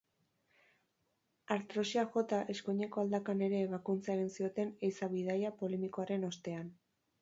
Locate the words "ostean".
6.35-6.79